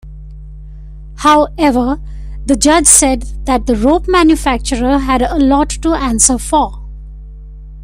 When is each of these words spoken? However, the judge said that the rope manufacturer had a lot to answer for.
However, 1.17 1.99
the 2.47 2.55
judge 2.55 2.87
said 2.87 3.21
that 3.45 3.67
the 3.67 3.75
rope 3.75 4.07
manufacturer 4.07 4.97
had 4.97 5.21
a 5.21 5.37
lot 5.37 5.69
to 5.69 5.89
answer 5.93 6.39
for. 6.39 6.79